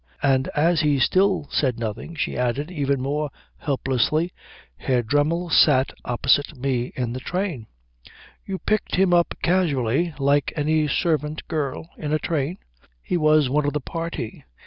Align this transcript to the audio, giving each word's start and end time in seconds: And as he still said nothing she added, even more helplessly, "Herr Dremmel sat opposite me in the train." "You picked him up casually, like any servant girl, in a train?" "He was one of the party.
And 0.23 0.47
as 0.55 0.81
he 0.81 0.97
still 0.97 1.47
said 1.51 1.77
nothing 1.77 2.15
she 2.15 2.35
added, 2.35 2.71
even 2.71 2.99
more 2.99 3.29
helplessly, 3.59 4.33
"Herr 4.77 5.03
Dremmel 5.03 5.51
sat 5.51 5.93
opposite 6.03 6.57
me 6.57 6.91
in 6.95 7.13
the 7.13 7.19
train." 7.19 7.67
"You 8.43 8.57
picked 8.57 8.95
him 8.95 9.13
up 9.13 9.35
casually, 9.43 10.15
like 10.17 10.53
any 10.55 10.87
servant 10.87 11.47
girl, 11.47 11.87
in 11.97 12.11
a 12.13 12.17
train?" 12.17 12.57
"He 13.03 13.15
was 13.15 13.47
one 13.47 13.67
of 13.67 13.73
the 13.73 13.79
party. 13.79 14.43